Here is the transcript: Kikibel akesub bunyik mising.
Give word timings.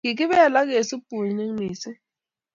Kikibel 0.03 0.55
akesub 0.61 1.01
bunyik 1.09 1.51
mising. 1.57 1.99